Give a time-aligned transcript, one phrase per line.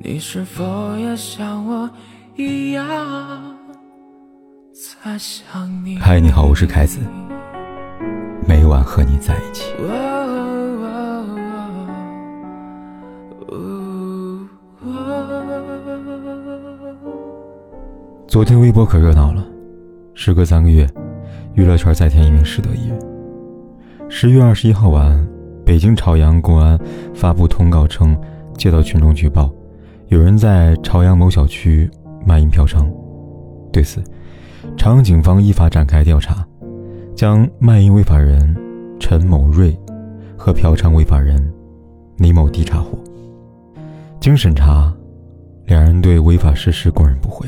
[0.00, 1.90] 你是否也像我
[2.36, 2.86] 一样
[4.72, 5.98] 在想你？
[5.98, 7.00] 嗨，你好，我是凯子，
[8.46, 9.72] 每晚和你在一起。
[18.28, 19.44] 昨天微博可热闹了，
[20.14, 20.88] 时隔三个月，
[21.54, 22.96] 娱乐圈再添一名失德艺人。
[24.08, 25.28] 十月二十一号晚，
[25.66, 26.78] 北京朝阳公安
[27.12, 28.16] 发布通告称，
[28.56, 29.52] 接到群众举报。
[30.08, 31.88] 有人在朝阳某小区
[32.24, 32.90] 卖淫嫖娼，
[33.70, 34.02] 对此，
[34.74, 36.46] 朝阳警方依法展开调查，
[37.14, 38.56] 将卖淫违法人
[38.98, 39.78] 陈某瑞
[40.34, 41.38] 和嫖娼违法人
[42.16, 42.98] 李某迪查获。
[44.18, 44.90] 经审查，
[45.66, 47.46] 两人对违法事实供认不讳。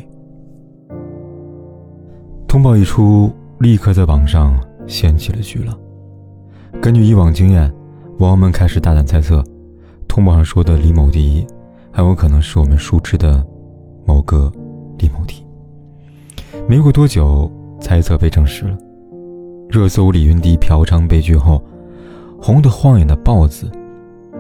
[2.47, 4.55] 通报一出，立刻在网上
[4.87, 5.75] 掀起了巨浪。
[6.79, 7.73] 根据以往经验，
[8.19, 9.43] 网友们开始大胆猜测，
[10.07, 11.47] 通报上说的李某迪。
[11.93, 13.45] 很有可能是我们熟知的
[14.07, 14.51] 某个
[14.99, 15.45] 李某迪。
[16.69, 18.79] 没过多久，猜测被证实了。
[19.69, 21.63] 热搜李云迪嫖娼被拒后，
[22.41, 23.71] 红得晃眼的豹子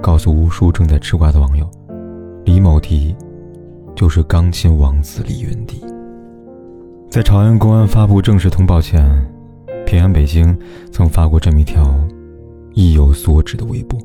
[0.00, 1.68] 告诉无数正在吃瓜的网友，
[2.44, 3.14] 李某迪
[3.94, 5.84] 就是钢琴王子李云迪。
[7.08, 9.04] 在朝阳公安发布正式通报前，
[9.84, 10.56] 平安北京
[10.92, 11.92] 曾发过这么一条
[12.74, 13.98] 意有所指的微博。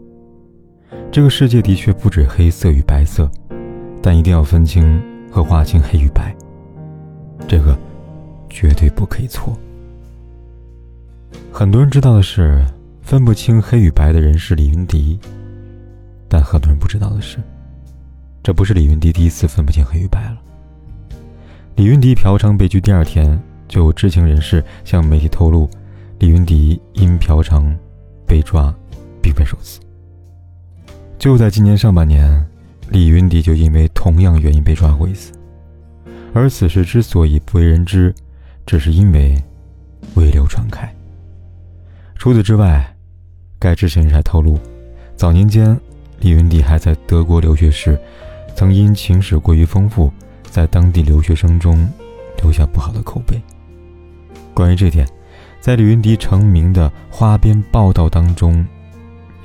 [1.11, 3.29] 这个世界的确不止黑色与白色，
[4.01, 5.01] 但一定要分清
[5.31, 6.35] 和划清黑与白。
[7.47, 7.77] 这个
[8.49, 9.57] 绝对不可以错。
[11.51, 12.65] 很多人知道的是，
[13.01, 15.17] 分不清黑与白的人是李云迪，
[16.27, 17.37] 但很多人不知道的是，
[18.43, 20.37] 这不是李云迪第一次分不清黑与白了。
[21.75, 25.69] 李云迪嫖娼被拒第二天，就有知情人士向媒体透露，
[26.19, 27.73] 李云迪因嫖娼
[28.25, 28.73] 被抓，
[29.21, 29.79] 并非首次。
[31.17, 32.45] 就在今年上半年，
[32.89, 35.31] 李云迪就因为同样原因被抓过一次，
[36.33, 38.13] 而此事之所以不为人知，
[38.65, 39.41] 只是因为
[40.13, 40.93] 未流传开。
[42.15, 42.95] 除此之外，
[43.57, 44.59] 该知情人还透露，
[45.15, 45.75] 早年间
[46.19, 47.97] 李云迪还在德国留学时，
[48.55, 50.11] 曾因情史过于丰富，
[50.51, 51.89] 在当地留学生中
[52.41, 53.41] 留下不好的口碑。
[54.53, 55.07] 关于这点，
[55.59, 58.63] 在李云迪成名的花边报道当中，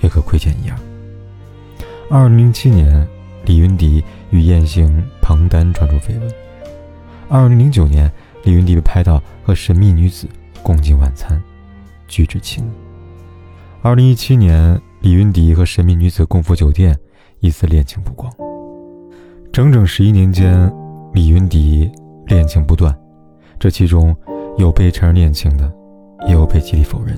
[0.03, 0.77] 也可窥见一二。
[2.13, 3.07] 二零零七年，
[3.45, 6.29] 李云迪与艳星庞丹传出绯闻。
[7.29, 8.11] 二零零九年，
[8.43, 10.27] 李云迪被拍到和神秘女子
[10.61, 11.41] 共进晚餐，
[12.09, 12.69] 据知情。
[13.81, 16.99] 二零一七年，李云迪和神秘女子共赴酒店，
[17.39, 18.29] 疑似恋情曝光。
[19.53, 20.69] 整整十一年间，
[21.15, 21.89] 李云迪
[22.27, 22.93] 恋情不断，
[23.57, 24.13] 这其中
[24.59, 25.73] 有被承认恋情的，
[26.27, 27.17] 也有被极力否认。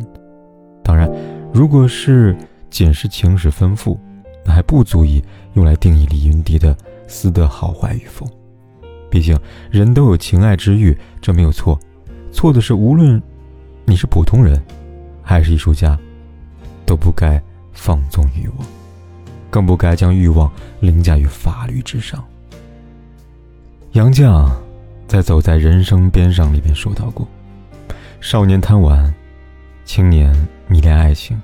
[0.85, 1.11] 当然，
[1.51, 2.37] 如果是
[2.69, 3.99] 仅是情史丰富。
[4.45, 5.23] 那还不足以
[5.55, 6.77] 用来定义李云迪的
[7.07, 8.27] 私德好坏与否。
[9.11, 9.39] 毕竟
[9.71, 11.79] 人都有情爱之欲，这没有错。
[12.33, 13.23] 错的是，无论
[13.85, 14.59] 你是普通人，
[15.23, 15.99] 还是艺术家，
[16.87, 17.41] 都不该
[17.73, 18.67] 放纵欲望，
[19.51, 22.25] 更不该将欲望凌驾于法律之上。
[23.93, 24.51] 杨绛
[25.07, 27.29] 在《走在人生边上》里边说到过
[28.19, 29.15] ：“少年贪玩，
[29.85, 30.35] 青年
[30.67, 31.39] 迷恋爱情。”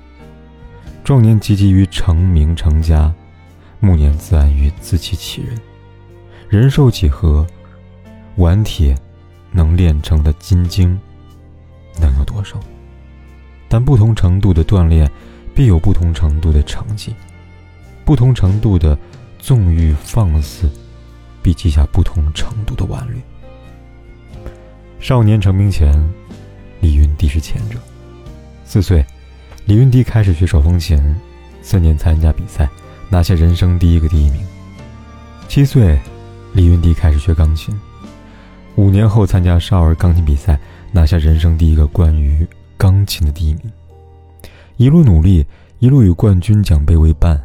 [1.09, 3.11] 壮年积极于成名成家，
[3.79, 5.59] 暮年自安于自欺欺人。
[6.47, 7.47] 人寿几何？
[8.35, 8.95] 顽铁
[9.51, 10.99] 能炼成的金晶，
[11.99, 12.59] 能有多少？
[13.67, 15.09] 但不同程度的锻炼，
[15.55, 17.11] 必有不同程度的成绩；
[18.05, 18.95] 不同程度的
[19.39, 20.69] 纵欲放肆，
[21.41, 23.19] 必记下不同程度的顽劣。
[24.99, 25.91] 少年成名前，
[26.81, 27.79] 李云迪是前者。
[28.63, 29.03] 四岁。
[29.69, 30.97] 李云迪开始学手风琴，
[31.61, 32.67] 四年参加比赛，
[33.07, 34.41] 拿下人生第一个第一名。
[35.47, 35.95] 七岁，
[36.55, 37.71] 李云迪开始学钢琴，
[38.77, 40.59] 五年后参加少儿钢琴比赛，
[40.91, 42.47] 拿下人生第一个关于
[42.79, 43.71] 钢琴的第一名。
[44.77, 45.45] 一路努力，
[45.77, 47.39] 一路与冠军奖杯为伴，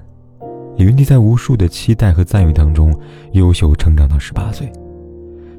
[0.79, 2.99] 李云迪在无数的期待和赞誉当中，
[3.33, 4.66] 优秀成长到十八岁。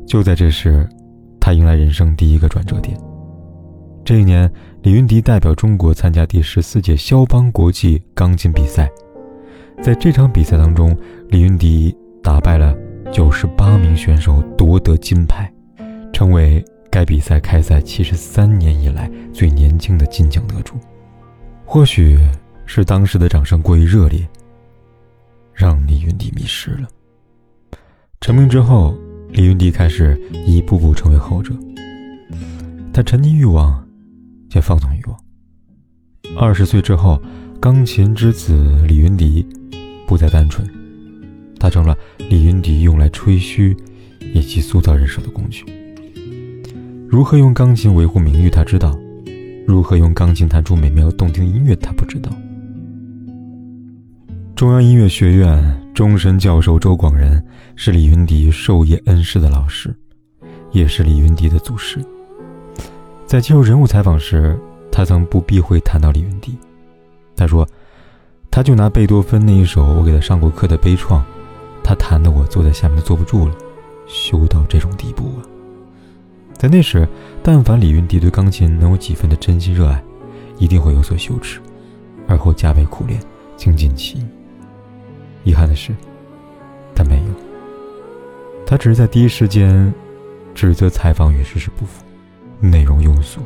[0.08, 0.90] 就在这时，
[1.40, 3.00] 他迎来人生第一个转折点。
[4.06, 4.50] 这一年，
[4.84, 8.88] 李云迪代表中国参加第十四届肖邦国际钢琴比赛。
[9.82, 10.96] 在这场比赛当中，
[11.30, 12.78] 李云迪打败了
[13.12, 15.52] 九十八名选手，夺得金牌，
[16.14, 20.76] 成为该比赛开赛七十三年以来最年轻的金奖得主。
[21.66, 22.20] 或许
[22.68, 24.20] 是当时的掌声过于热烈，
[25.52, 26.88] 让李云迪迷失了。
[28.22, 28.96] 成名之后，
[29.30, 30.16] 李云迪开始
[30.46, 31.56] 一步步成为后者。
[32.94, 33.84] 他沉溺欲望。
[34.56, 35.20] 也放纵欲望。
[36.36, 37.22] 二十岁之后，
[37.60, 39.46] 钢琴之子李云迪
[40.08, 40.68] 不再单纯，
[41.60, 41.96] 他成了
[42.30, 43.78] 李云迪用来吹嘘
[44.34, 45.64] 以及塑造人设的工具。
[47.08, 48.92] 如何用钢琴维护名誉，他知道；
[49.68, 52.32] 如何用钢琴弹出美妙动听音乐，他不知道。
[54.56, 57.44] 中央音乐学院终身教授周广仁
[57.76, 59.94] 是李云迪授业恩师的老师，
[60.72, 62.00] 也是李云迪的祖师。
[63.26, 64.58] 在接受人物采访时，
[64.92, 66.56] 他曾不避讳谈到李云迪。
[67.36, 67.68] 他说
[68.52, 71.22] ：“他就拿贝多芬那一首我给他上过课的悲怆，
[71.84, 73.56] 他弹的我坐在下面都坐不住了，
[74.06, 75.42] 羞到这种地步啊！
[76.54, 77.08] 在那时，
[77.42, 80.02] 但凡李云迪对钢琴能有几分的真心热爱，
[80.60, 81.60] 一定会有所羞耻，
[82.28, 83.20] 而后加倍苦练，
[83.58, 84.26] 精进其艺。
[85.44, 85.94] 遗憾的是，
[86.94, 87.34] 他没有。
[88.68, 89.92] 他只是在第一时间
[90.54, 92.05] 指责采访与事实不符，
[92.60, 93.42] 内容庸俗，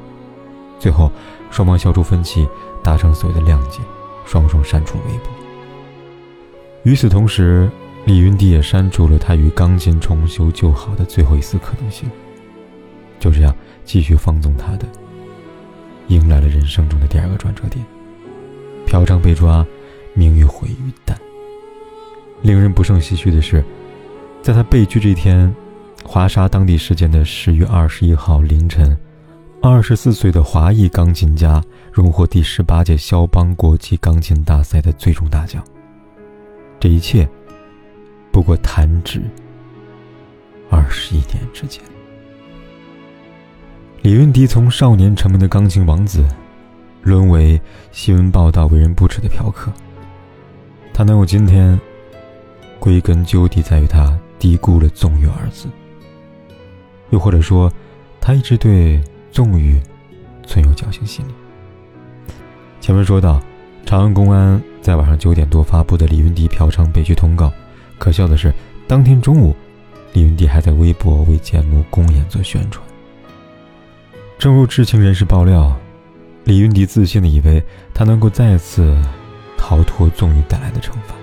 [0.80, 1.12] 最后
[1.52, 2.48] 双方消除分歧。”
[2.82, 3.82] 达成所谓的谅解，
[4.26, 5.30] 双双删除微博。
[6.84, 7.70] 与此同时，
[8.06, 12.10] 李云迪也删除了他与钢琴重修旧好的最后一丝可能性。
[13.20, 13.54] 就这样，
[13.84, 14.88] 继续放纵他的，
[16.08, 17.86] 迎来了人生中的第二个转折点：
[18.86, 19.64] 嫖娼被抓，
[20.14, 21.14] 名誉毁于旦。
[22.42, 23.62] 令人不胜唏嘘的是，
[24.42, 25.54] 在他被拘这天，
[26.12, 28.98] 华沙当地时间的十月二十一号凌晨。
[29.62, 35.64] 二十四岁的华裔钢琴家荣获第十八届肖邦国际钢琴大赛的最终大奖。
[36.80, 37.30] 这一切，
[38.32, 39.22] 不过弹指
[40.72, 41.80] 二十一年之间。
[44.02, 46.28] 李云迪从少年成名的钢琴王子，
[47.04, 49.72] 沦为新闻报道为人不齿的嫖客。
[50.92, 51.80] 他能有今天，
[52.80, 55.68] 归根究底在于他低估了纵欲二字。
[57.12, 57.72] 又或者说，
[58.20, 59.02] 他一直对。
[59.32, 59.80] 纵欲，
[60.44, 61.32] 存有侥幸心理。
[62.82, 63.40] 前面说到，
[63.86, 67.54] 长安公安在晚上九点多发布的李云迪嫖娼被拘通告。
[68.00, 68.52] 可笑的是，
[68.88, 69.56] 当天中午，
[70.14, 72.84] 李云迪还在微博为节目公演做宣传。
[74.40, 75.78] 正如知情人士爆料，
[76.44, 77.64] 李云迪自信的以为
[77.94, 79.00] 他能够再次
[79.60, 81.14] 逃脱纵欲带来的惩罚。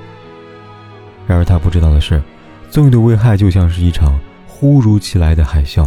[1.26, 2.22] 然而他不知道的是，
[2.70, 4.16] 纵欲的危害就像是一场
[4.58, 5.86] 忽如其来的海啸，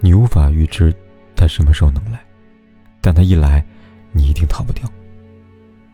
[0.00, 0.90] 你无法预知。
[1.36, 2.18] 他什么时候能来？
[3.02, 3.62] 但他一来，
[4.12, 4.88] 你一定逃不掉。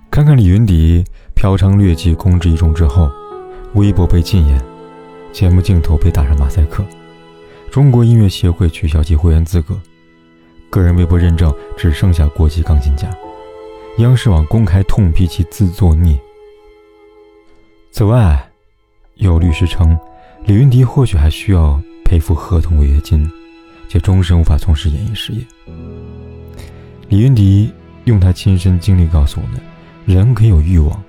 [0.09, 1.05] 看看李云迪
[1.35, 3.11] 嫖娼劣迹公之于众之后，
[3.75, 4.63] 微博被禁言，
[5.33, 6.85] 节目镜头被打上马赛克，
[7.73, 9.77] 中国音乐协会取消其会员资格，
[10.71, 13.11] 个人微博认证只剩下国际钢琴家，
[13.99, 16.17] 央视网公开痛批其自作孽。
[17.91, 18.49] 此外，
[19.17, 19.99] 有律师称，
[20.45, 23.29] 李云迪或许还需要赔付合同违约金。
[23.89, 25.41] 且终身无法从事演艺事业。
[27.09, 27.73] 李云迪
[28.07, 29.61] 用他亲身经历告诉我们：
[30.05, 31.01] 人可以有欲望，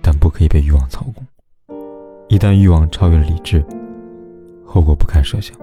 [0.00, 1.22] 但不可以被欲望操控。
[2.28, 3.62] 一旦欲望超越了理智，
[4.64, 5.54] 后果不堪设想。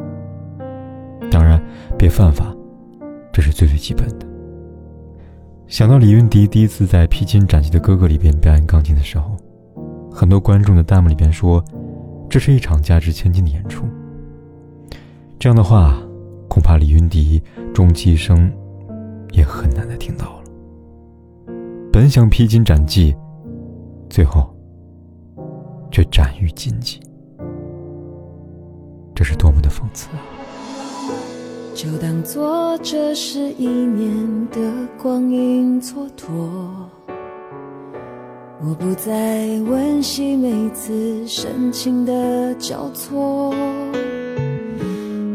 [1.32, 1.60] 当然，
[1.98, 2.56] 别犯法，
[3.34, 4.28] 这是最最基本的。
[5.66, 9.36] 想到李云迪第一次在《披荆斩棘的哥哥》里边表演钢琴的时候，
[10.12, 11.64] 很多观众的弹幕里边说
[12.30, 13.84] ：“这是一场价值千金的演出。”
[15.42, 15.98] 这样的话。
[16.48, 17.42] 恐怕李云迪
[17.74, 18.52] 终其一生
[19.32, 20.44] 也很难再听到了。
[21.94, 23.16] 本想披荆斩棘，
[24.10, 24.54] 最后
[25.90, 27.00] 却斩于荆棘，
[29.16, 30.20] 这是多么的讽刺啊！
[31.74, 34.60] 就当做这是一年的
[35.02, 36.28] 光阴蹉跎，
[38.62, 43.56] 我不再温习每次深情的交错。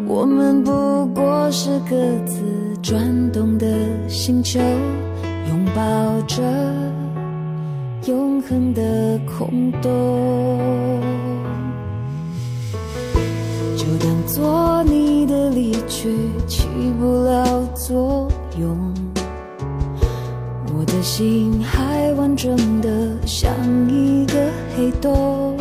[0.08, 2.40] 我们不过是各自
[2.80, 2.98] 转
[3.32, 3.66] 动的
[4.08, 4.60] 星球，
[5.48, 5.82] 拥抱
[6.28, 6.42] 着
[8.06, 11.00] 永恒的空洞。
[13.76, 18.94] 就当做你的离去起不了作用，
[20.72, 23.50] 我的心还完整的像
[23.88, 24.34] 一个
[24.76, 25.56] 黑洞。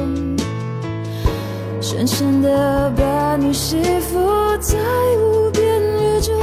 [1.82, 4.18] 深深的把你吸附
[4.67, 4.79] 在
[5.19, 6.34] 无边宇宙，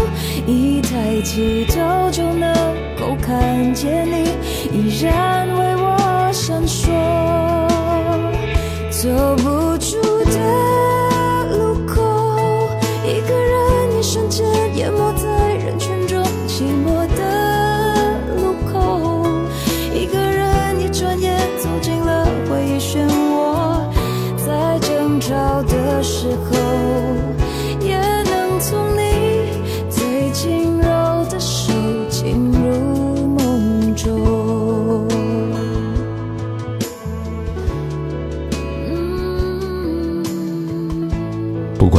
[0.47, 2.55] 一抬起头就能
[2.97, 4.29] 够看见你，
[4.71, 5.42] 依然